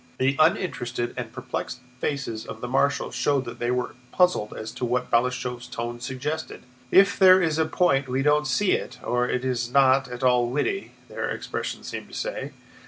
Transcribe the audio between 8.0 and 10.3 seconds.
we don't see it, or it is not at